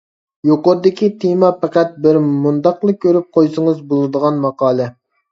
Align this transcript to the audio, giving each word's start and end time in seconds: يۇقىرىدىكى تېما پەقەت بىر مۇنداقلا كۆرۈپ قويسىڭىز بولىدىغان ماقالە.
يۇقىرىدىكى 0.51 1.09
تېما 1.23 1.49
پەقەت 1.65 1.91
بىر 2.05 2.17
مۇنداقلا 2.45 2.95
كۆرۈپ 3.05 3.27
قويسىڭىز 3.37 3.83
بولىدىغان 3.93 4.41
ماقالە. 4.47 4.89